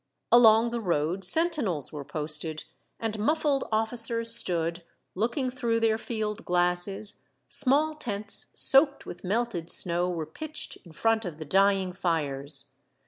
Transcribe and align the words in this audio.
Along 0.31 0.71
the 0.71 0.81
road 0.81 1.23
sentinels 1.23 1.91
were 1.93 2.03
posted, 2.03 2.63
and 2.99 3.19
muffled 3.19 3.65
ofhcers 3.71 4.29
stood, 4.35 4.81
looking 5.13 5.51
through 5.51 5.79
their 5.79 5.99
field 5.99 6.43
glasses; 6.43 7.19
small 7.49 7.93
tents 7.93 8.47
soaked 8.55 9.05
with 9.05 9.23
melted 9.23 9.69
snow 9.69 10.09
were 10.09 10.25
pitched 10.25 10.75
in 10.77 10.91
front 10.91 11.23
of 11.23 11.37
the 11.37 11.45
dying 11.45 11.93
fires. 11.93 12.71